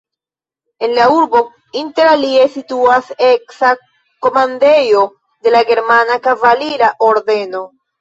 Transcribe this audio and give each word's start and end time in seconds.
En 0.85 0.95
la 0.99 1.03
urbo 1.15 1.41
interalie 1.81 2.47
situas 2.55 3.13
eksa 3.27 3.71
komandejo 4.29 5.07
de 5.45 5.57
la 5.57 5.65
Germana 5.73 6.21
Kavalira 6.29 6.95
Ordeno. 7.15 7.67